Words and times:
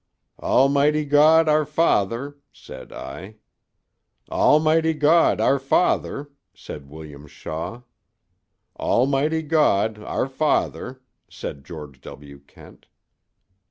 "'Almighty 0.39 1.05
God, 1.05 1.47
our 1.47 1.63
Father,' 1.63 2.39
said 2.51 2.91
I. 2.91 3.35
"'Almighty 4.31 4.95
God, 4.95 5.39
our 5.39 5.59
Father,' 5.59 6.31
said 6.55 6.89
William 6.89 7.27
Shaw. 7.27 7.83
"'Almighty 8.79 9.43
God, 9.43 9.99
our 9.99 10.27
Father,' 10.27 11.03
said 11.29 11.63
George 11.63 12.01
W. 12.01 12.39
Kent. 12.47 12.87